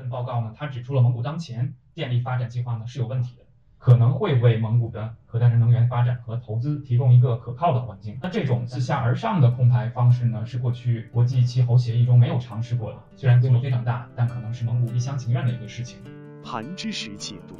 [0.00, 3.44] 份报告呢，他指出了蒙古当前电力发展计划呢是有问题的，
[3.78, 8.18] 可能会为蒙古的可再生能源发展和投资提供一个可靠的环境。
[8.22, 12.98] 那这种自下而上的控排方式呢，是过去国际气候协议中没有尝试过的。
[13.16, 16.00] 虽然规模非常大，但可能是蒙古一厢情愿的一个事情。
[16.42, 17.54] 盘知识解读：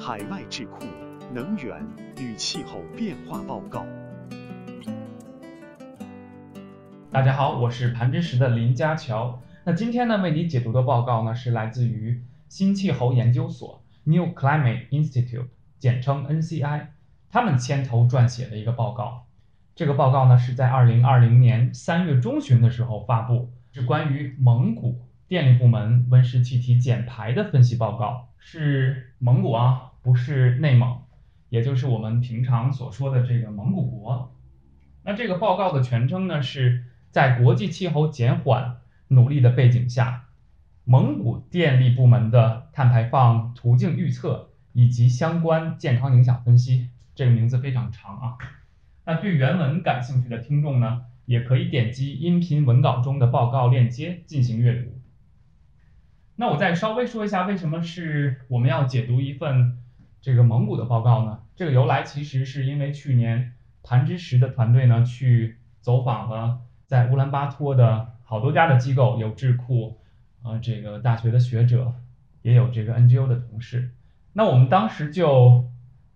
[0.00, 0.86] 海外智库
[1.34, 1.84] 能源
[2.18, 3.84] 与气候变化报告。
[7.10, 9.38] 大家好，我是盘知识的林家乔。
[9.64, 15.46] 那今天呢，为你解读的报告呢，是来自于新气候研究所 （New Climate Institute），
[15.78, 16.86] 简称 NCI，
[17.30, 19.24] 他们牵头撰写的一个报告。
[19.76, 28.30] 这个报告呢，是在二零二零年三月中旬的时候发布，是关于蒙古电力部门温室气体减排的分析报告。
[28.38, 31.02] 是蒙古啊，不是内蒙，
[31.50, 34.34] 也就是我们平常所说的这个蒙古国。
[35.04, 36.86] 那这个报告的全称呢是。
[37.12, 38.78] 在国际气候减缓
[39.12, 40.24] 努力的背景下，
[40.84, 48.38] 蒙古电力部门的碳排放途径预测以及相关健康影响分析，这个名字非常长啊。
[49.04, 54.98] 那对原文感兴趣的听众呢，也可以点击音频文稿中的报告链接进行阅读。
[56.36, 59.78] 那我再稍微说一下，为什么是我们要解读一份
[60.20, 61.40] 这个蒙古的报告呢？
[61.54, 63.52] 这个由来其实是因为去年
[63.82, 66.60] 谭之石的团队呢去走访了。
[66.86, 69.98] 在乌兰巴托的好多家的机构有智库，
[70.42, 71.92] 呃，这个大学的学者，
[72.40, 73.90] 也有这个 NGO 的同事。
[74.32, 75.66] 那我们当时就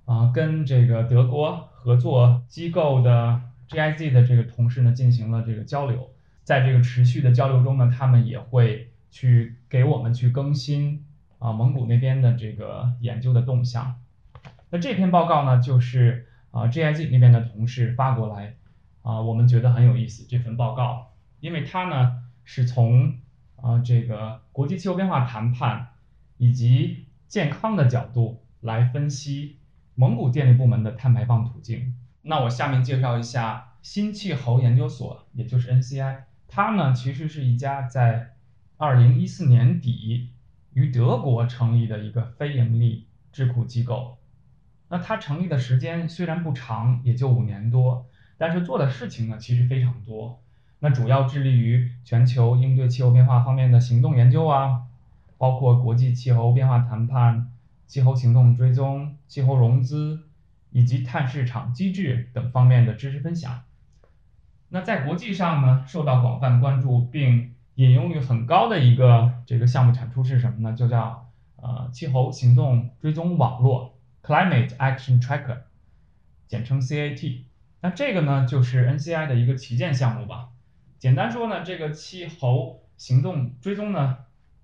[0.07, 6.09] 啊跟这个德国合作机构的 GIZ 的这个同事呢进行了这个交流。
[6.43, 11.05] 在这个持续的交流中呢，他们也会去给我们去更新
[11.39, 13.97] 啊蒙古那边的这个研究的动向。
[14.71, 18.55] 那这篇报告呢，就是啊 GIZ 那边的同事发过来。
[19.03, 23.19] 啊，我们觉得很有意思这份报告，因为它呢是从
[23.57, 25.89] 啊这个国际气候变化谈判
[26.37, 29.59] 以及健康的角度来分析
[29.95, 31.95] 蒙古电力部门的碳排放途径。
[32.23, 38.35] 那我下面介绍一下新气候研究所，也就是 NCI，它呢其实是一家在
[38.77, 40.31] 二零一四年底
[40.73, 44.19] 于德国成立的一个非盈利智库机构。
[44.89, 48.07] 那它成立的时间虽然不长，也就五年多。
[48.39, 50.43] 但是做的事情呢，其实非常多。
[50.81, 54.83] 那主要致力于全球应对气候变化方面的行动研究啊，
[55.39, 57.51] 包括国际气候变化谈判、
[57.87, 60.25] 气候行动追踪、气候融资
[60.71, 63.63] 以及碳市场机制等方面的知识分享。
[64.69, 70.77] 那在国际上呢，受到广泛关注并引用率很高的一个这个项目产出是什么呢？
[70.77, 75.59] 就叫呃气候行动追踪网络 （Climate Action Tracker），
[76.49, 77.43] 简称 CAT。
[77.81, 80.49] 那这个呢，就是 NCI 的一个旗舰项目吧。
[81.07, 84.17] 简单说呢，这个气候行动追踪呢，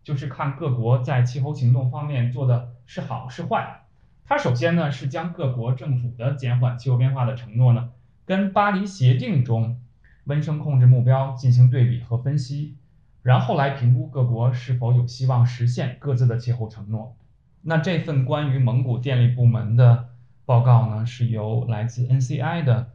[0.03, 3.83] 就是看各国在气候行动方面做的是好是坏。
[4.25, 7.91] 它首先呢是将各国政府的减缓气候变化的承诺呢，
[8.25, 9.81] 跟巴黎协定中
[10.25, 12.75] 温升控制目标进行对比和分析，
[13.23, 17.15] 然后来评估各国是否有希望实现各自的气候承诺。
[17.61, 20.09] 那这份关于蒙古电力部门的
[20.45, 22.91] 报告呢，是由来自 NCI 的。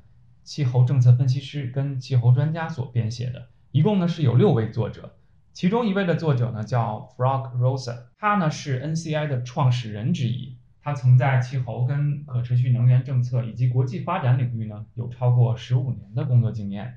[0.47, 5.17] 气候政策分析师跟气候专家所编写的，一共呢是有六位作者，
[5.51, 16.95] 其中一位的作者呢叫 Frog Rosa，他呢是 NCI 的创始人之一，他曾在气候跟可持续能源政策以及国际发展领域呢有超过十五年的工作经验，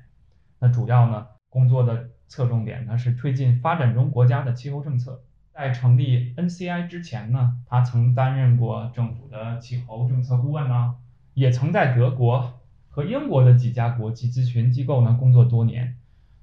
[0.59, 5.23] 那主要呢工作的侧重点呢是推进发展中国家的气候政策，
[5.53, 10.95] 在成立 NCI 之前呢，他曾担任过政府的气候政策顾问呢，
[11.33, 12.60] 也曾在德国。
[12.91, 15.95] 和英国的几家国际咨询机构呢工作多年，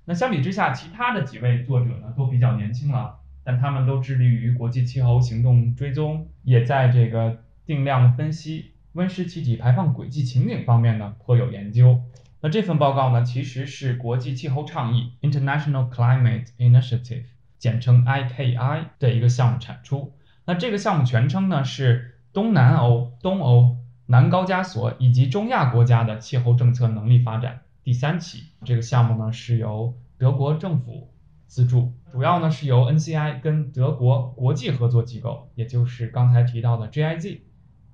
[0.07, 12.01] 那相比之下，其他的几位作者呢都比较年轻了，但他们都致力于国际气候行动追踪，也在这个定量分析温室气体排放轨迹情景方面呢颇有研究。
[12.41, 17.25] 那这份报告呢其实是国际气候倡议 International Climate Initiative，
[17.59, 20.15] 简称 IKI 的一个项目产出。
[20.47, 23.78] 那这个项目全称呢是东南欧、东欧。
[24.11, 31.11] 南高加索以及中亚国家的气候政策能力发展第三期这个项目呢，是由德国政府
[31.47, 37.41] 资助，主要呢是由 NCI 跟德国国际合作机构，也就是刚才提到的 GIZ，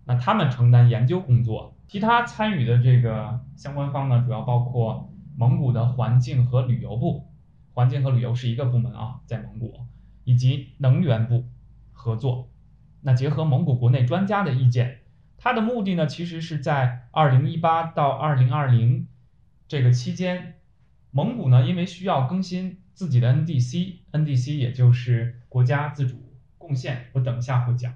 [0.05, 7.27] 那他们承担研究工作，其他参与的这个相关方呢，主要包括蒙古的环境和旅游部，
[7.73, 9.81] 环境和旅游是一个部门啊，在蒙古，
[10.23, 11.45] 以及能源部
[11.93, 12.49] 合作，
[13.01, 15.01] 那结合蒙古国内专家的意见。
[15.45, 19.07] 它的目的呢，其实是在二零一八到二零二零
[19.69, 20.55] 这个期间，
[21.11, 27.93] 蒙古呢因为需要更新自己的 NDC，NDC 也就是国家自主贡献，我等一下会讲。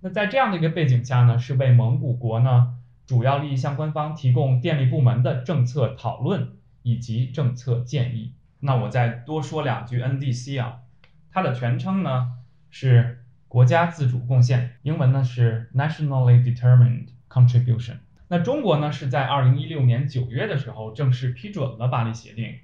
[0.00, 2.74] 那在这样的一个背景下呢，是为蒙古国呢
[3.06, 6.50] 主要利益相关方提供电力部门的政策讨论
[6.82, 8.34] 以及政策建议。
[8.60, 10.80] 那我再多说两句 NDC 啊，
[11.30, 12.32] 它的全称呢
[12.68, 13.21] 是
[13.52, 17.96] 国家自主贡献，英文呢是 Nationally Determined Contribution。
[18.28, 22.54] 那中国呢是在二零一六年九月的时候正式批准了巴黎协定，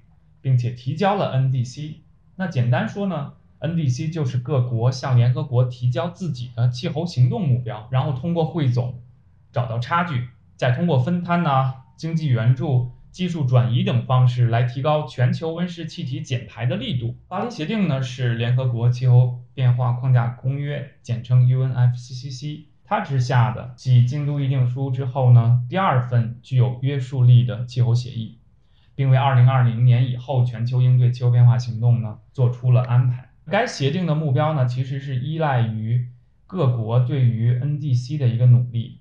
[0.41, 1.97] 并且提交了 NDC。
[2.37, 8.99] 那简单说呢？NDC 就是各国向联合国提交自己的气候行动目标，然后通过汇总
[9.51, 17.15] 找到差距，再通过分摊呐、经济援助、技术转移等方式来提高全球温室气体减排的力度。
[17.27, 28.37] 巴黎协定呢是联合国气候变化框架公约，简称 UNFCCC，它之下的继京都议定书之后呢第二份具有约束力的气候协议，
[28.95, 33.29] 并为2020年以后全球应对气候变化行动呢做出了安排。
[33.47, 36.07] 该协定的目标呢，其实是依赖于
[36.45, 38.98] 各国对于 NDC 的一个努力。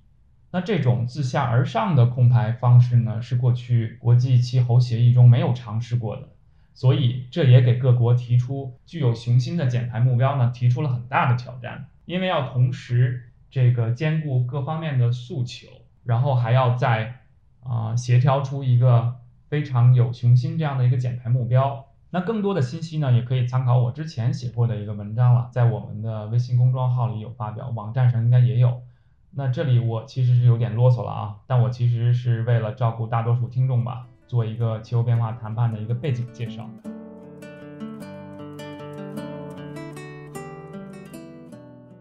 [0.51, 6.29] 那这种自下而上的控排方式呢，是过去国际气候协议中没有尝试过的，
[6.73, 11.87] 所以这也给各国提出具有雄心的减排目标呢，提出了很大的挑战。
[12.07, 15.69] 因为要同时这个兼顾各方面的诉求，
[16.05, 17.21] 然后还要在
[17.63, 19.17] 啊协调出一个
[19.51, 21.85] 非常有雄心这样的一个减排目标。
[22.09, 28.81] 那更多的信息呢，也可以参考我之前写过的一个文章了，在我们的微信公众号里有发表，网站上应该也有。
[29.31, 36.69] 那这里我其实是有点啰嗦了啊，但我其实是为了照顾大多数听众吧，做一个气候变化谈判的一个背景介绍。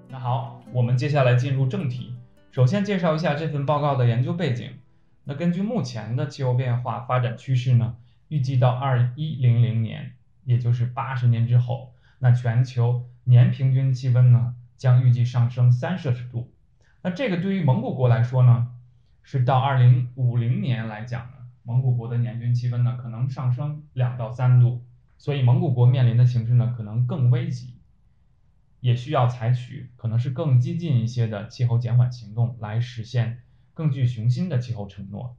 [0.10, 2.16] 那好，我们接下来进入正题，
[2.52, 4.72] 首先介绍一下这份报告的研究背景。
[5.26, 7.98] 那根据目前的气候变化发展趋势呢？
[8.30, 10.14] 预计到二一零零年，
[10.44, 16.52] 也就是八十年之后，那全球年平均气温呢将预计上升三摄氏度。
[17.08, 18.68] 那这个对于蒙古国来说呢，
[19.24, 24.84] 是到二零五零年来讲呢，蒙古国的年均气温呢可能上升两到三度。
[25.18, 27.76] 所以蒙古国面临的形势呢可能更危急，
[28.82, 33.40] 也需要采取可能是更激进一些的气候减缓行动来实现
[33.74, 35.38] 更具雄心的气候承诺。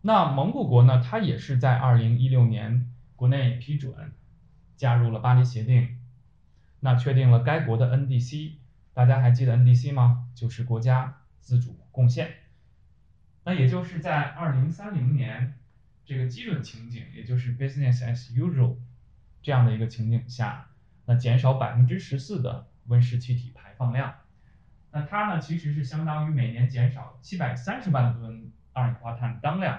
[0.00, 1.02] 那蒙古国呢？
[1.04, 4.14] 它也是在二零一六年国内批准
[4.78, 5.98] 加入了巴黎协定，
[6.80, 8.52] 那确定了该国的 NDC。
[8.96, 10.26] 大家还记得 NDC 吗？
[10.34, 12.30] 就是国家自主贡献。
[13.44, 15.52] 那也就是在二零三零年
[16.06, 18.76] 这个基准情景，也就是 business as usual
[19.42, 20.68] 这样的一个情景下，
[21.04, 24.14] 那减少百分之十四的温室气体排放量。
[24.92, 29.78] 那它呢，其实是相当于每年减少七百三十万吨二氧化碳当量。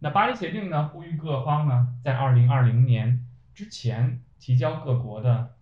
[0.00, 5.53] 那巴黎协定呢，呼吁各方呢，在二零二零年之前提交各国的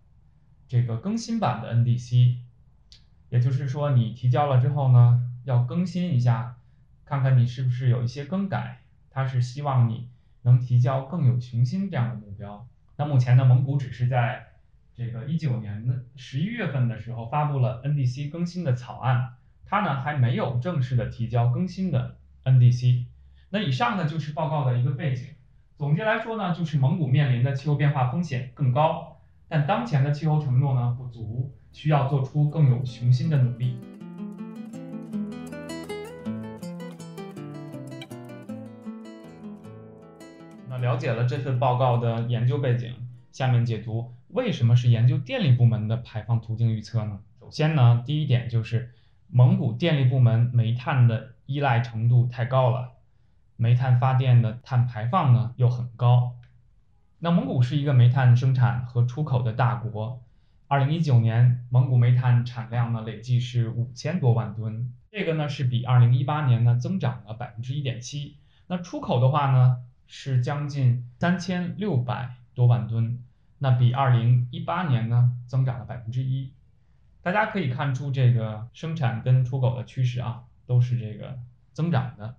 [0.72, 2.36] 这个更新版的 NDC，
[3.28, 6.56] 也就是说，你提交了之后呢，要更新一下，
[7.04, 8.80] 看看你是不是有一些更改。
[9.10, 10.08] 他是希望你
[10.40, 12.66] 能提交更有雄心这样的目标。
[12.96, 14.46] 那目前呢，蒙古只是在
[14.94, 19.34] 这个一九年的十一月份的时候发布了 NDC 更新的草案，
[19.66, 23.04] 它呢还没有正式的提交更新的 NDC。
[23.50, 25.26] 那以上呢就是报告的一个背景。
[25.76, 29.11] 总结来说呢，就是蒙古面临的气候变化风险更高，
[29.54, 33.76] 但当前的气候承诺呢不足，需要做出更有雄心的努力。
[40.70, 42.94] 那了解了这份报告的研究背景，
[43.30, 47.20] 下面解读为什么是研究电力部门的排放途径预测呢？
[47.38, 48.94] 首先呢，第一点就是
[49.28, 52.92] 蒙古电力部门煤炭的依赖程度太高了。
[53.56, 56.32] 煤炭发电的碳排放呢又很高，
[57.24, 60.20] 那蒙古是一个煤炭生产和出口的大国。
[60.66, 68.38] 二零一九年，蒙古煤炭产量呢累计是五千多万吨，这个呢是比二零一八年呢增长了百分之一点七。
[68.66, 73.22] 那出口的话呢是将近三千六百多万吨，
[73.60, 76.50] 那比二零一八年呢增长了百分之一。
[77.22, 81.38] 大家可以看出这个生产跟出口的趋势啊，都是这个
[81.72, 82.34] 增长的。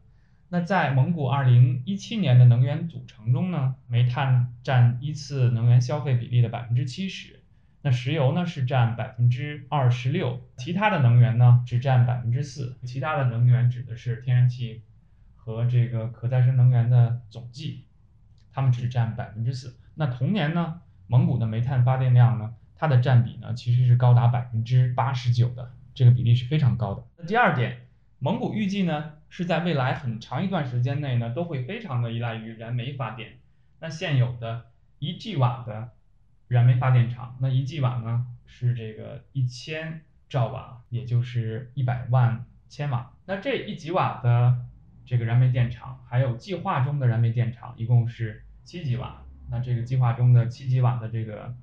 [0.54, 7.40] 那在蒙古二零一七年的能源组成中呢，煤炭占一次能源消费比例的百分之七十，
[7.82, 12.78] 那石油呢是占百分之二十六，其他的能源呢只占百分之四。
[12.84, 14.84] 其他的能源指的是天然气
[15.36, 17.86] 和这个可再生能源的总计，
[18.52, 19.76] 它们只占百分之四。
[19.96, 27.04] 那同年呢，蒙古的煤炭发电量呢，它的占比呢其实是高达百分之八十九的，这个比例是非常高的。
[27.18, 27.88] 那第二点，
[28.20, 29.14] 蒙古预计呢。
[29.36, 33.40] 是在未来很长一段时间内呢，都会非常的依赖于燃煤发电。
[33.80, 34.68] 那现有的
[35.00, 35.90] 一 G 瓦的
[36.48, 43.12] 燃煤发电厂，那一 g 瓦呢是这个一千兆瓦，也就是一百万千瓦。
[43.26, 44.68] 那这一吉瓦的
[45.04, 49.24] 这个燃煤电厂，还有计划中的燃煤电厂，一共是七吉瓦。
[49.50, 51.56] 那这个计划中的七吉瓦的这个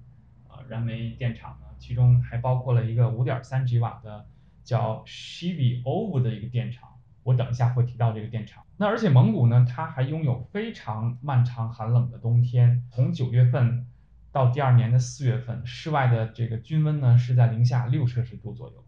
[0.49, 4.27] 呃燃煤电厂呢，其中还包括了一个五点三吉瓦的
[4.65, 6.90] 叫 Shiviovo 的一个电厂。
[7.31, 8.65] 我等一下会提到这个电厂。
[8.77, 13.87] 那而且蒙古呢，它还拥有非常漫长寒冷的冬天，从九月份
[14.33, 18.85] 到第二年的四月份，室外的这个均温呢是在零下六摄氏度左右。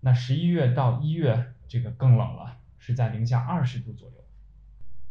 [0.00, 4.14] 那十一月到一月这个更冷了，是在零下二十度左右。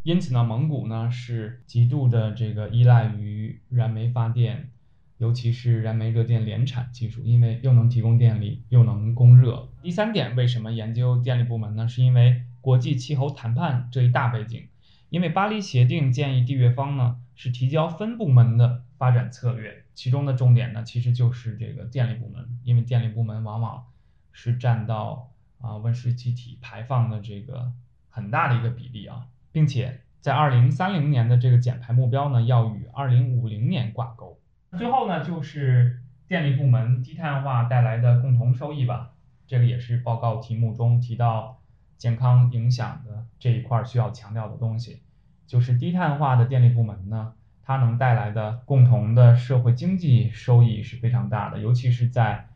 [0.04, 4.70] 因此呢，蒙古呢是极度的这个依赖于燃煤发电，
[5.18, 9.70] 尤其是燃煤热电联产技术，因为又能提供电力，又能供热。
[9.82, 11.88] 第三点，为什么研究电力部门呢？
[11.88, 14.68] 是因为国际气候谈判这一大背景，
[15.10, 23.86] 因为巴黎协定建议缔约方呢是提交分部门的发展策略，其中的重点呢其实就是这个电力部门，因为电力部门往往
[24.32, 27.72] 是占到啊温室气体排放的这个
[28.10, 34.38] 很大的一个比例啊，并且在二零三零年的这个减排目标呢要与二零五零年挂钩。
[34.78, 39.12] 最后呢就是电力部门低碳化带来的共同收益吧，
[39.48, 41.59] 这个也是报告题目中提到。
[42.00, 45.02] 健康影响的这一块需要强调的东西，
[45.46, 52.48] 就是低碳化的电力部门呢，它能带来的共同的社会经济收益是非常大的，尤其是在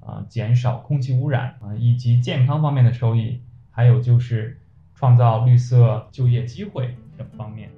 [0.00, 3.42] 呃减少空气污染啊以及健康方面的收益，
[3.72, 4.60] 还有就是
[4.94, 7.68] 创造绿色就业机会等方面。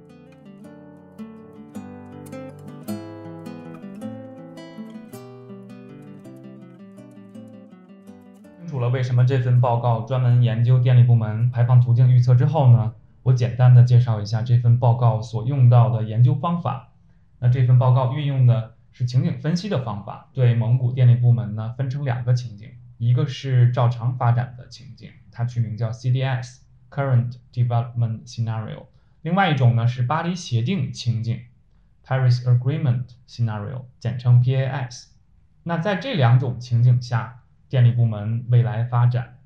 [8.75, 16.89] 除了为什么这份报告专门研究电力部门排放途径预测之后呢，我简单的介绍一下这份报告所用到的研究方法。
[17.39, 28.87] 那这份报告运用的是情景分析的方法，对蒙古电力部门呢分成两个情景，一个是照常发展的情景，它取名叫 CDS（Current Development Scenario），
[29.21, 31.39] 另外一种呢是巴黎协定情景
[32.05, 35.05] （Paris Agreement Scenario），简称 PAS。
[35.63, 37.43] 那在这两种情景下，
[37.75, 39.37] 电力部门未来发展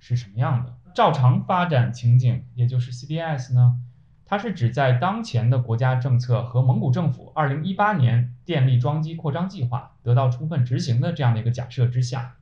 [0.00, 0.74] 是什么样的？
[0.92, 3.80] 照常发展情景，也就是 CDS 呢？
[4.24, 12.34] 它是指在当前的国家政策和蒙古政府2018年电力装机扩张计划得到充分执行的这样的一个假设之下，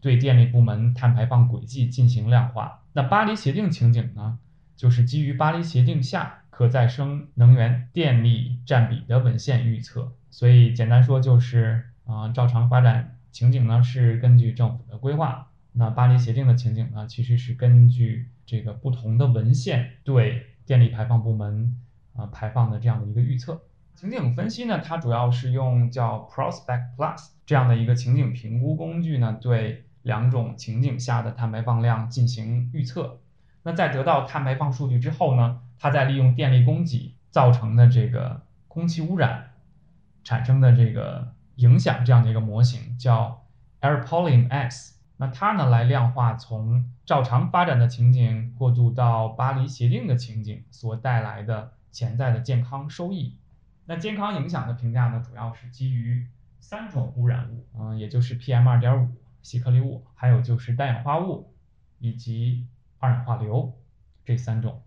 [0.00, 2.84] 对电力部门碳排放轨迹进行量化。
[2.92, 4.38] 那巴黎协定情景呢？
[4.76, 10.12] 就是基于巴黎协定下可再生能源电力占比的文献预测。
[10.30, 13.17] 所以简单说就是啊，照常发展。
[13.30, 21.76] 情景呢是根据政府的规划，那巴黎协定的情景呢其实是根据这个不同的文献对电力排放部门
[22.16, 23.60] 啊排放的这样的一个预测。
[23.94, 33.20] 情景分析呢，它主要是用叫 Prospect Plus 这样的一个情景评估工具呢，对两种情景下的碳排放量进行预测。
[33.62, 39.50] 那在得到碳排放数据之后呢，它再利用电力供给造成的这个空气污染
[40.24, 41.34] 产生的这个。
[41.58, 43.44] 影响这样的一个模型叫
[43.80, 53.36] AirPolyM X，那它呢来量化从照常发展的情景过渡到巴黎协定的情景所带来的潜在的健康收益。
[53.86, 56.28] 那健康影响的评价呢，主要是基于
[56.60, 59.08] 三种污染物，嗯，也就是 PM 二点五、
[59.42, 61.52] 细颗粒物，还有就是氮氧化物
[61.98, 62.68] 以及
[63.00, 63.76] 二氧化硫
[64.24, 64.80] 这三种。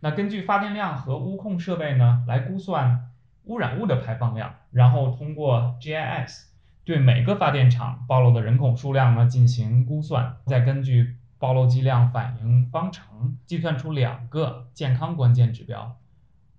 [0.00, 3.12] 那根据发电量和污控设备呢来估算。
[3.46, 6.44] 污染物的排放量，然后通过 GIS
[6.84, 15.96] 对每个发电厂暴露的人口数量呢进行估算，再根据暴露剂量反应方程计算出两个健康关键指标。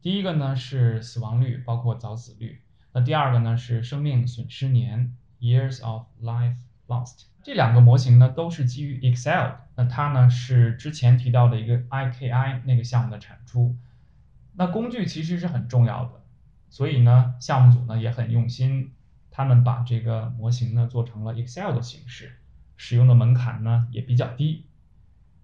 [0.01, 2.59] 第一个呢是死亡率，包括早死率；
[2.93, 7.23] 那第二个呢是生命损失年 （Years of Life Lost）。
[7.43, 13.75] 这两个模型呢都是基于 Excel，那它呢是之前提到的一个 IKI 那个项目的产出。
[14.53, 16.16] 那工具其实是很重要的。
[16.69, 18.91] 所以呢，项目组呢也很用心，
[19.31, 22.33] 他们把这个模型呢做成了 Excel 的形式，
[22.75, 24.65] 使用的门槛呢也比较低。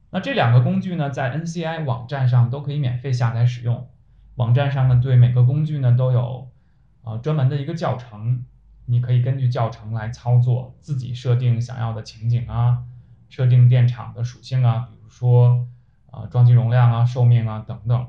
[0.10, 3.90] 那这两个工具呢，在 NCI 网站上都可以免费下载使用。
[4.36, 6.52] 网站上呢，对每个工具呢都有
[7.04, 8.46] 啊专门的一个教程，
[8.86, 12.84] 你可以根据教程来操作，自己设定想要的情景啊，
[13.30, 15.68] 设定电厂的属性啊，比如说
[16.12, 18.08] 啊装机容量啊、寿命啊等等。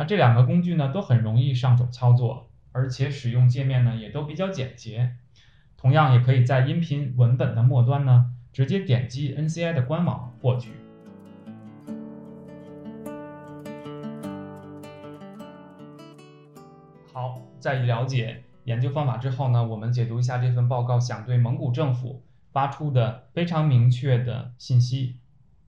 [0.00, 5.14] 那这两个工具呢，都很容易上手操作，而且使用界面呢也都比较简洁。
[5.76, 10.70] 同样，也可以在音频文本的末端呢，直接点击 NCI 的官网获取。
[17.12, 25.16] 好，在了解研究方法之后呢，我们解读一下这份报告想对蒙古政府发出的非常明确的信息。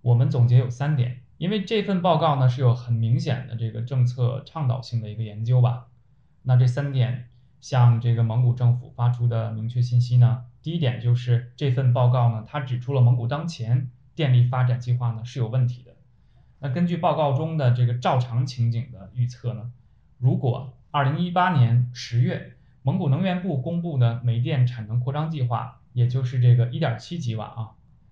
[0.00, 5.88] 我们总结有三点，因为这份报告呢是有很明显的这个政策倡导性的一个研究吧。
[6.42, 7.26] 那这三点
[7.60, 15.96] 向这个蒙古政府发出的明确信息呢，第一点就是这份报告呢，它指出了蒙古当前电力发展计划呢是有问题的。
[16.60, 19.72] 那根据报告中的这个照常情景的预测呢，
[20.18, 27.70] 如果二零一八年十月蒙古能源部公布的煤电产能扩张计划，也就是这个一点七吉瓦啊，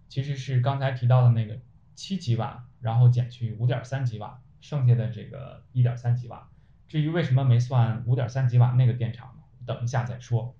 [0.08, 1.56] 其实是刚才提到的那个。
[1.96, 6.48] 七吉瓦，然后减去五点三吉瓦，剩下的这个一点三吉瓦。
[6.88, 9.42] 至于为什么没算五点三吉瓦那个电厂呢？
[9.66, 10.56] 等一下再说。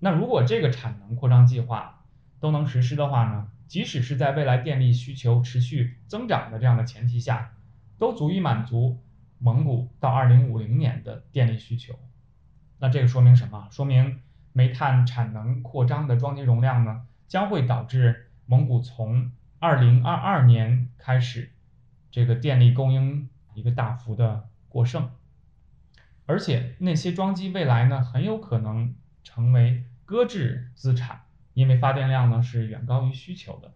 [0.00, 2.04] 那如果这个产能扩张计划
[2.40, 7.54] 都能实施的话呢，即使是在未来电力需求持续增长的这样的前提下，
[7.98, 9.00] 都足以满足
[9.38, 11.98] 蒙古到二零五零年的电力需求。
[12.78, 13.68] 那这个说明什么？
[13.70, 14.20] 说明
[14.52, 19.30] 煤炭产能扩张的装机容量呢，将会导致蒙古从
[19.64, 21.50] 二零二二年开始，
[22.10, 25.08] 这个电力供应一个大幅的过剩，
[26.26, 31.22] 而且那些装机未来呢，很有可能成为搁置资产，
[31.54, 33.72] 因为发电量呢是远高于需求的。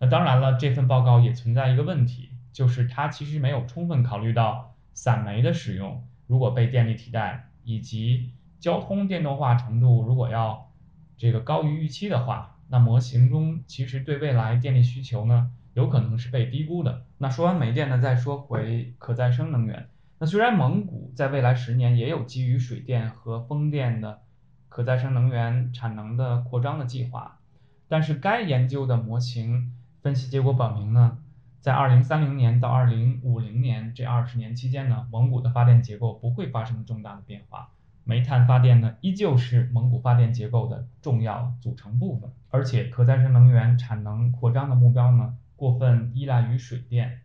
[0.00, 10.72] 那当然了，这份报告也存在一个问题，就是它其实没有充分考虑到散煤的使用如果被电力替代，以及交通电动化程度如果要
[11.16, 12.56] 这个高于预期的话。
[12.72, 17.04] 那模型中其实对未来电力需求呢，有可能是被低估的。
[17.18, 19.88] 那说完煤电呢，再说回可再生能源。
[20.20, 24.20] 那虽然蒙古在未来十年也有基于水电和风电的
[24.68, 27.40] 可再生能源产能的扩张的计划，
[27.88, 31.18] 但是该研究的模型分析结果表明呢，
[31.60, 37.70] 在二零三零年到二零五零年这二十年期间呢，蒙古的发电结构不会发生重大的变化。
[38.04, 47.20] 煤炭发电呢，依旧是蒙古发电结构的重要组成部分，而且可再生能源产能扩张的目标呢，过分依赖于水电。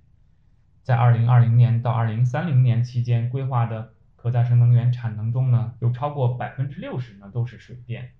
[0.84, 8.12] 在二零二零年到二零三零年期间规划的可再生能源产能中呢，有超过百分之六十呢都是水电。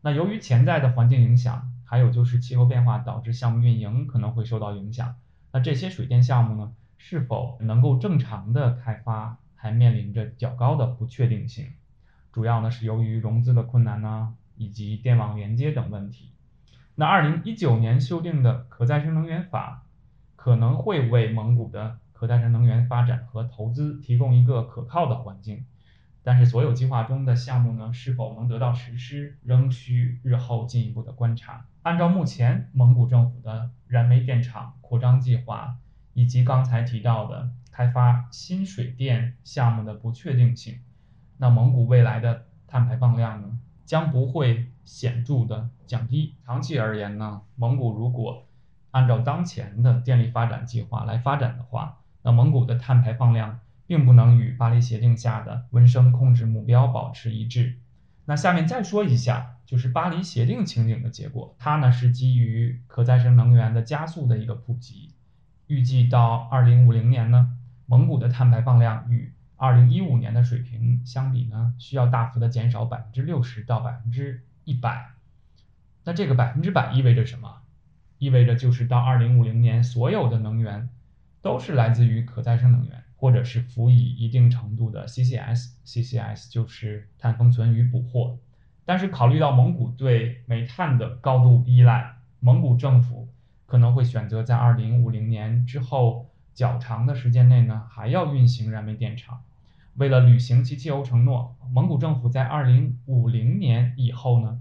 [0.00, 5.16] 那由于潜在的环境影响，还有就是气候变化导致项目运营可能会受到影响，
[5.50, 9.38] 那这些水电项目呢，是否能够正常的开发？
[9.60, 11.72] 还面临着较高的不确定性，
[12.32, 16.30] 主要呢是由于融资的困难呢，以及电网连接等问题。
[16.94, 19.82] 那二零一九年修订的可再生能源法
[20.36, 25.64] 可能会为蒙古的可再生能源发展和投资提供一个可靠的环境，
[26.22, 31.66] 但是所有计划中的项目呢是否能得到实施，仍需日后进一步的观察。
[31.82, 35.76] 按照目前蒙古政府的燃煤电厂扩张计划，
[36.14, 37.50] 以及刚才提到的。
[37.78, 40.80] 开发新水电项目的不确定性，
[41.36, 46.34] 那蒙古未来的碳排放量呢，将不会显著的降低。
[46.44, 48.44] 长期而言呢，蒙古如果
[48.90, 57.78] 按照当前的电力发展计划来发展的话，那蒙古的碳排放量并不能与巴黎协定下的温升控制目标保持一致。
[58.24, 65.12] 那下面再说一下，就是巴黎协定情景的结果，它呢是基于可再生能源的加速的一个普及，
[65.68, 67.54] 预计到二零五零年呢。
[67.90, 75.12] 蒙古的碳排放量与二零一五年的水平相比呢，需要大幅的减少百分之六十到百分之一百。
[76.04, 77.62] 那这个百分之百意味着什么？
[78.18, 80.90] 意味着就是到二零五零年，所有的能源
[81.40, 85.70] 都是来自于可再生能源，或者是辅以一定程度的 CCS。
[85.86, 88.38] CCS 就是碳封存与捕获。
[88.84, 93.28] 但是考虑到蒙古对煤炭的高度依赖，蒙古政府
[93.64, 96.27] 可能会选择在二零五零年之后。
[96.58, 99.44] 较长的时间内呢，还要运行燃煤电厂。
[99.94, 104.58] 为了履行其气候承诺，蒙古政府在二零五零年以后呢，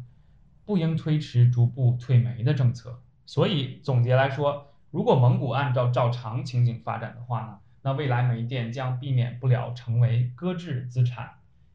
[0.64, 3.00] 不应推迟逐步退煤的政策。
[3.26, 11.32] 所以总结来说，如果蒙古按照照常情景发展的话呢，那未来煤电将避免不了成为搁置资产，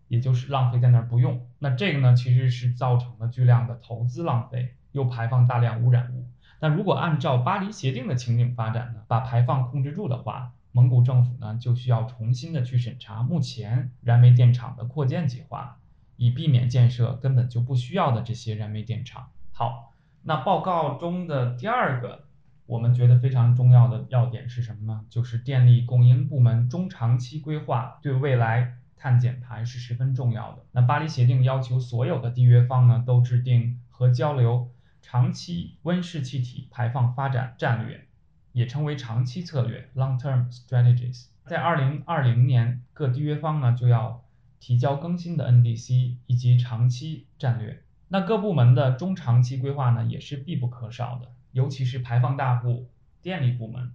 [0.06, 1.44] 也就是浪费在那儿不用。
[1.58, 6.24] 那这个呢，其实是造成了巨量的投资浪费，又排放大量污染物。
[6.62, 15.79] 那如果按照巴黎协定的情景发展呢，把排放控制住的话，蒙古政府呢就需要重新的去审查目前燃煤电厂的扩建计划，
[16.16, 19.31] 以避免建设根本就不需要的这些燃煤电厂。
[19.51, 22.27] 好，那报告中的第二个
[22.66, 25.05] 我们觉得非常重要的要点是什么呢？
[25.11, 30.59] 就是电力供应部门中长期规划对未来碳减排是十分重要的。
[30.70, 34.70] 那巴黎协定要求所有的缔约方呢都制定和交流。
[35.02, 38.06] 长期温室气体排放发展战略，
[38.52, 41.26] 也称为长期策略 （long-term strategies）。
[41.44, 44.24] 在二零二零年，各缔约方呢就要
[44.60, 47.82] 提交更新的 NDC 以及长期战略。
[48.08, 52.88] 那各部门的中长期规划呢，也是必不可少的，尤其是排放大户
[53.20, 53.92] 电力部门。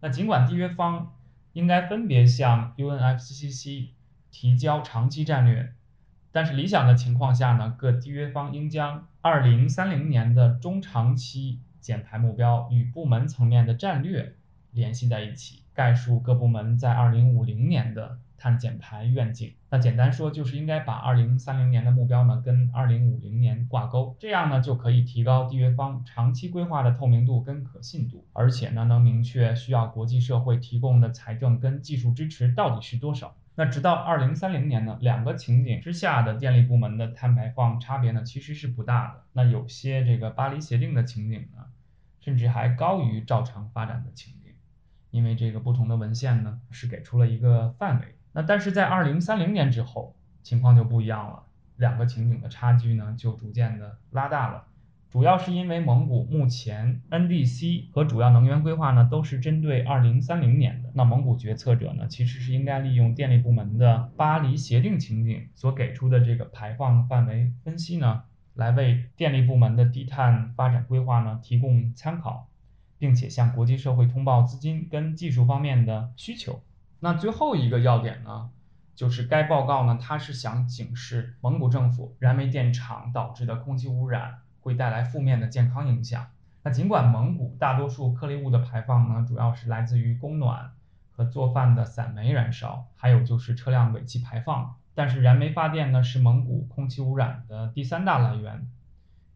[0.00, 1.14] 那尽管缔约方
[1.52, 3.88] 应该分别向 UNFCCC
[4.30, 5.74] 提交长期战略，
[6.36, 14.34] 但是理想的情况下呢，各缔约方应将2030年的中长期减排目标与部门层面的战略
[14.70, 18.18] 联系在一起，概述各部门在2050年的。
[18.38, 33.34] 碳减排愿景，那简单说就是应该把二零三零年的目标呢跟二零五零年挂钩，这样呢就可以提高缔约方长期规划的透明度跟可信度，而且呢能明确需要国际社会提供的财政跟技术支持到底是多少。
[33.58, 39.24] 那直到二零三零年呢，两个情景之下的电力部门的碳排放差别呢其实是不大的。
[39.32, 41.64] 那有些这个巴黎协定的情景呢，
[42.20, 44.52] 甚至还高于照常发展的情景，
[45.10, 48.14] 因为这个不同的文献呢是给出了一个范围。
[48.32, 51.42] 那但是在二零三零年之后，情况就不一样了，
[51.76, 54.66] 两个情景的差距呢就逐渐的拉大了，
[55.08, 72.48] 主要是因为蒙古目前 NDC 和主要能源规划呢都是针对二零三零年的，那蒙古决策者呢其实是应该利用电力部门的巴黎协定情景所给出的这个排放范围分析呢，来为电力部门的低碳发展规划呢提供参考，
[72.98, 76.60] 并且向国际社会通报资金跟技术方面的需求。
[77.00, 78.50] 那最后一个要点呢，
[78.94, 86.26] 就是该报告呢，它是想警示蒙古政府燃煤电厂导致的空气污染会带来负面的健康影响。
[86.64, 90.72] 那尽管蒙古大多数颗粒物的排放呢，主要是来自于供暖
[91.12, 98.66] 和做饭的散煤燃烧，还有就是车辆尾气排放，但是燃煤发电呢是蒙古空气污染的第三大来源。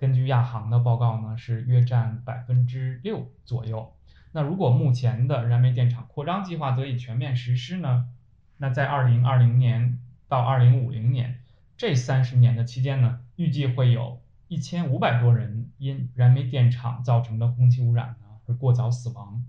[0.00, 3.92] 根据亚航的报告呢，是约占百分之六左右。
[4.32, 8.08] 那如果目前的燃煤电厂扩张计划得以全面实施呢？
[8.56, 11.40] 那在二零二零年到二零五零年
[11.76, 19.44] 这三十年的期间呢，预计会有一千五百多人因燃煤电厂造成的空气污染呢而过早死亡。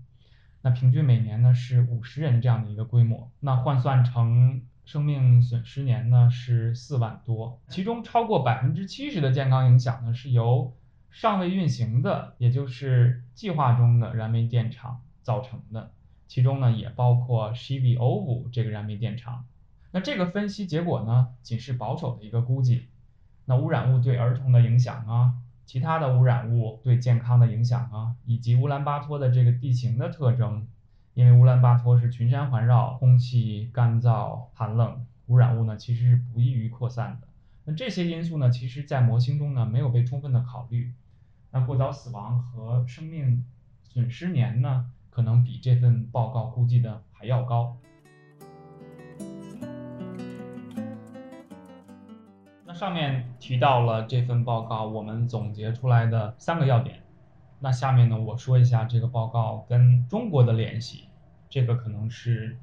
[0.62, 3.30] 那平均每年呢是五十人这样的一个规模。
[3.40, 10.72] 那换算成生命损失年呢是四万多，其中超过百分之七十的健康影响呢是由。
[11.14, 15.90] 尚未运行的，也就是计划中的燃煤电厂造成的，
[16.26, 19.44] 其中呢也包括 Shiviovo 这个燃煤电厂。
[19.90, 22.86] 那这个分析结果呢，仅是保守的一个估计。
[23.44, 25.34] 那污染物对儿童的影响啊，
[25.66, 30.66] 其他的污染物对健康的影响啊，以及乌兰巴托的这个地形的特征，
[31.14, 37.28] 因为乌兰巴托是群山环绕，空气干燥寒冷，污染物呢其实是不易于扩散的。
[37.64, 40.92] 那这些因素呢，其实在模型中呢没有被充分的考虑。
[41.50, 43.44] 那过早死亡和生命
[43.82, 47.76] 损失年呢，可能比这份报告估计的还要高。
[52.74, 57.02] 上面提到了这份报告，我们总结出来的三个要点。
[57.60, 61.08] 那下面呢，我说一下这个报告跟中国的联系，
[61.48, 62.58] 这个可能是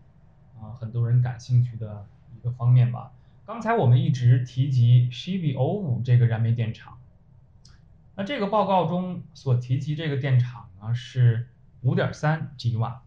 [0.59, 3.11] 啊很多人感兴趣的一个方面吧。
[3.45, 6.97] 刚才我们一直提及 Shiviovo 这个燃煤电厂。
[8.15, 11.47] 那这个报告中所提及这个电厂呢是
[11.81, 13.01] 五点三 g 瓦，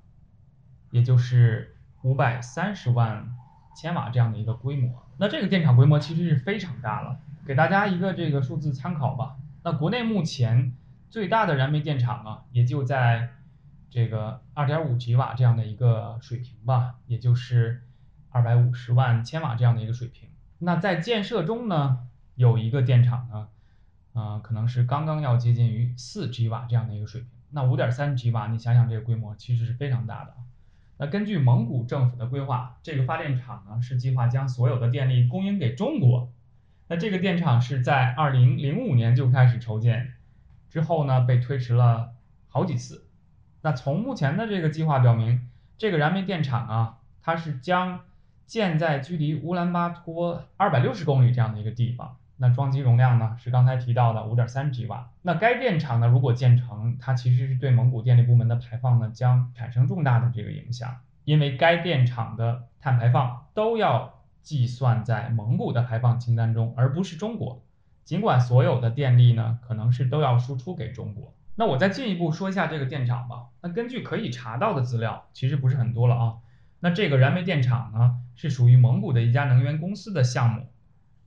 [0.90, 3.34] 也就是五百三十万
[3.76, 5.01] 千瓦这样的一个规模。
[5.18, 9.37] 那这个电厂规模其实是非常大了，给大家一个这个数字参考吧。
[9.62, 10.72] 那国内目前
[11.11, 13.31] 最大的燃煤电厂啊，也就在
[13.90, 17.83] 这个二点五 g 瓦这样的一个水平吧，也就是
[18.31, 20.29] 二百五十万千瓦这样的一个水平。
[20.59, 22.01] 那在建设中呢，
[22.35, 23.48] 有一个电厂呢。
[24.14, 27.31] 啊，可能是刚刚要接近于四 g 瓦这样的一个水平。
[27.48, 30.35] 那五点三 g 瓦，你想想这个规模其实是非常大的。
[31.02, 36.30] 那根据蒙古政府的规划，这个发电厂呢是计划将所有的电力供应给中国。
[36.86, 40.12] 那这个电厂是在二零零五年就开始筹建，
[40.70, 42.12] 之后呢被推迟了
[42.46, 43.08] 好几次。
[43.62, 48.02] 那从目前的这个计划表明，这个燃煤电厂啊，它是将
[48.46, 52.16] 建在距离乌兰巴托二百六十公里这样的一个地方。
[52.36, 55.10] 那装机容量呢是刚才提到的五点三 g 瓦。
[55.22, 67.62] 那该电厂呢如果建成，它其实是对蒙古电力部门的排放呢将产生重大的这个影响，因为该电厂的碳排放都要计算在蒙古的排放清单中，而不是中国。
[68.04, 71.32] 尽管所有的电力呢可能是都要输出给中国。
[71.54, 73.46] 那我再进一步说一下这个电厂吧。
[73.60, 76.34] 那根据可以查到的资料，其实不是很多了啊。
[76.80, 80.66] 那这个燃煤电厂呢是属于蒙古的一家能源公司的项目。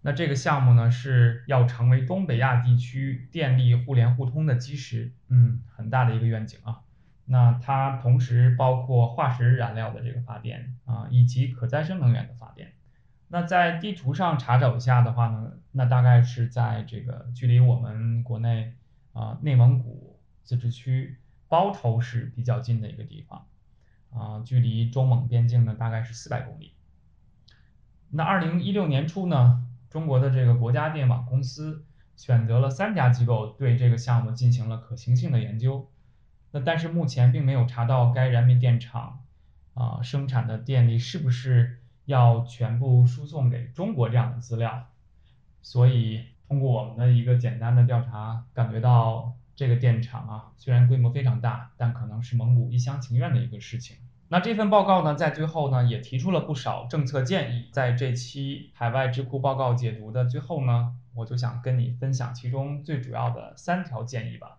[0.05, 6.81] 那这个项目呢是要成为东北亚地区电力互联互通的基石，嗯，很大的一个愿景啊。
[7.25, 12.73] 那它同时包括化石燃料的这个发电啊，以及可再生能源的发电。
[13.29, 18.73] 那在地图上查找一下的话呢，那大概是在这个距离我们国内
[19.11, 23.47] 啊内蒙古自治区包头市比较近的一个地方，
[24.11, 26.73] 啊，距离中蒙边境呢大概是四百公里。
[28.11, 29.64] 那二零一六年初呢，
[29.95, 31.85] 中国的这个国家电网公司
[32.17, 35.89] 选择了三家机构对这个项目进行了可行性的研究。
[36.51, 39.23] 那但是目前并没有查到该燃煤电厂
[39.73, 44.85] 啊生产的电力是不是要全部输送给中国这样的资料。
[45.61, 53.95] 所以通过我们的一个简单的调查，感觉到这个电厂啊虽然规模非常大，但可能是蒙古一厢情愿的一个事情。
[54.27, 57.69] 那这份报告呢，在最后呢，也提出了不少政策建议。
[57.71, 64.57] 在这期海外智库报告解读的最后呢，我就想跟你分享其中最主要的三条建议吧。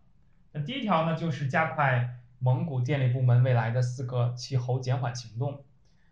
[0.52, 5.64] 那第一条呢，就是加快蒙古电力部门未来的四个气候减缓行动。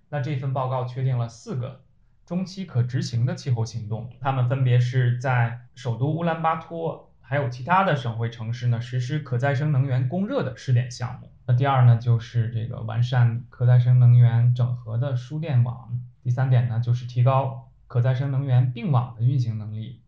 [0.08, 1.82] 那这份报告确定了四个
[2.26, 11.30] 中期可执行的气候行动，它们分别是在首都乌兰巴托，还有其他的省会城市呢，实施可再生能源供热的试点项目。
[11.46, 16.00] 那第二呢，就是这个完善可再生能源整合的输电网。
[16.22, 20.00] 第三点呢，就是提高可再生能源并网的运行能力。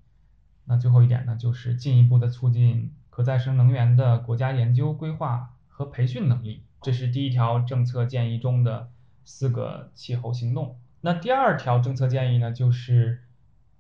[0.67, 6.65] 那最后一点呢，就是进一步的促进可再生能源的国家研究、规划和培训能力。
[6.83, 8.91] 这是第一条政策建议中的
[9.25, 10.79] 四个气候行动。
[11.01, 13.23] 那第二条政策建议呢，就是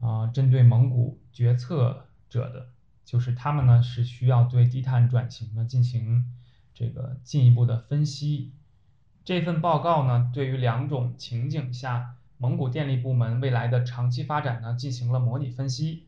[0.00, 2.68] 啊，针对蒙古决策者的，
[3.06, 6.30] 就是他们呢是需要对低碳转型呢进行。
[6.78, 8.52] 这个进一步的分析，
[9.24, 16.04] 这份报告呢，对于两种情景下蒙古电力部门未来的长期发展呢，进行了模拟分析。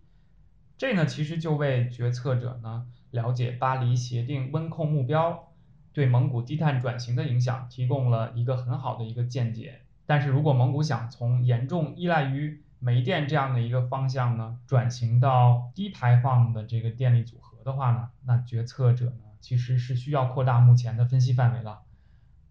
[0.77, 5.55] 这呢，其实就为决策者呢了解巴黎协定温控目标
[5.95, 9.81] 对蒙古低碳转型的影响提供了一个很好的一个见解。
[10.05, 19.25] 但是如果蒙古想从严重依赖于煤电这样的一个方向呢，转型到低排放的这个电力组合的话呢，那决策者呢？
[19.41, 21.83] 其实是需要扩大目前的分析范围了。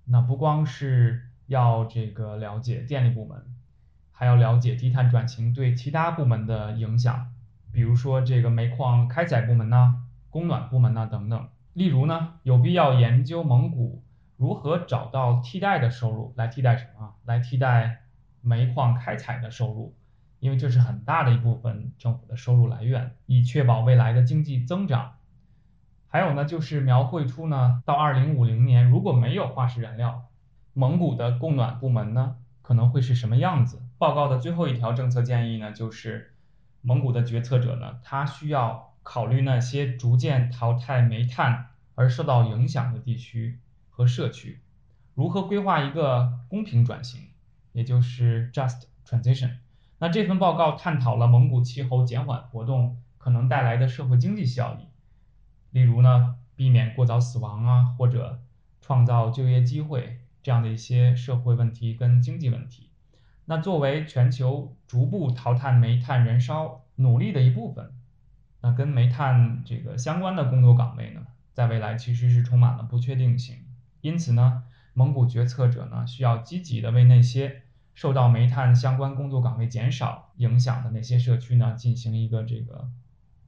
[0.06, 3.44] 那不光是要这个了解电力部门，
[4.12, 7.34] 还要了解低碳转型对其他部门的影响，
[7.74, 11.50] 比如说这个煤矿开采部门呐、供暖部门呐等等。
[11.74, 14.02] 例如呢，有必要研究蒙古
[14.38, 17.16] 如何找到替代的收入，来替代什么？
[17.26, 18.04] 来替代
[18.42, 19.94] 煤矿开采的收入，
[20.40, 25.14] 因为这是很大的一部分政府的收入来源，以确保未来的经济增长。
[26.10, 30.26] 还有呢，就是描绘出呢，到二零五零年如果没有化石燃料，
[30.74, 33.82] 蒙古的供暖部门呢可能会是什么样子？
[33.98, 36.34] 报告的最后一条政策建议呢，就是
[36.82, 44.62] 蒙古的决策者呢，他需要考虑那些逐渐淘汰煤炭而受到影响的地区和社区，
[45.16, 47.22] 如何规划一个公平转型，
[47.74, 49.58] 也就是 just transition。
[50.00, 54.88] 那这份报告探讨了蒙古气候减缓活动可能带来的社会经济效益。
[55.72, 58.40] 例如呢，避免过早死亡啊，或者
[58.82, 62.90] 创造就业机会这样的一些社会问题跟经济问题。
[63.46, 67.92] 那作为全球逐步淘汰煤炭燃烧努力的一部分，
[68.62, 71.22] 那跟煤炭这个相关的工作岗位呢，
[71.54, 73.58] 在未来其实是充满了不确定性。
[74.02, 77.64] 因此呢，蒙古决策者呢，需要积极的为那些
[77.98, 82.88] 受到煤炭相关工作岗位减少影响的那些社区呢，进行一个这个。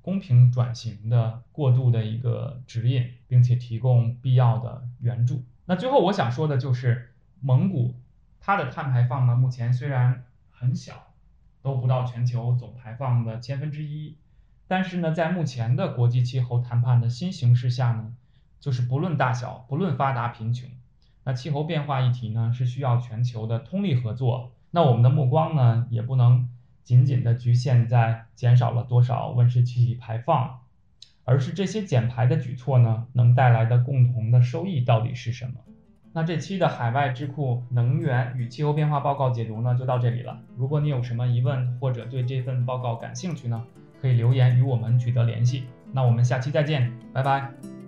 [0.02, 5.44] 公平转型的过渡的一个指引，并且提供必要的援助。
[5.66, 7.94] 那最后我想说的就是，蒙古
[8.40, 11.14] 它的碳排放呢，目前虽然很小，
[11.62, 14.16] 都不到全球总排放的千分之一，
[14.68, 18.16] 但是呢，在目前的国际气候谈判的新形势下呢，
[18.60, 20.68] 就是不论大小，不论发达贫穷，
[21.24, 24.52] 那气候变化议题呢，是需要全球的通力合作。
[24.72, 26.50] 那我们的目光呢，也不能。
[26.82, 30.62] 仅仅的局限在减少了多少温室气体排放，
[31.24, 35.54] 而是这些减排的举措呢，能带来的共同的收益到底是什么？
[36.14, 40.42] 那这期的海外智库能源与气候变化报告解读呢，就到这里了。
[40.58, 43.64] 如果你有什么疑问或者对这份报告感兴趣呢，
[44.02, 45.66] 可以留言与我们取得联系。
[45.94, 47.79] 那我们下期再见，拜拜。